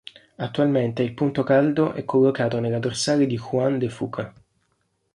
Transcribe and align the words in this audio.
Attualmente 0.37 1.03
il 1.03 1.13
punto 1.13 1.43
caldo 1.43 1.93
è 1.93 2.03
collocato 2.05 2.59
nella 2.59 2.79
dorsale 2.79 3.27
di 3.27 3.37
Juan 3.37 3.77
de 3.77 3.87
Fuca. 3.89 4.33